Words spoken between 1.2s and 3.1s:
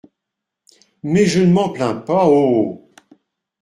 je ne m’en plains pas, oh!